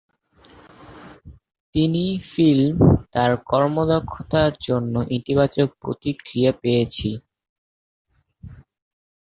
[1.75, 2.77] তিনি ফিল্ম
[3.13, 7.09] তার কর্মক্ষমতা জন্য ইতিবাচক প্রতিক্রিয়া পেয়েছি।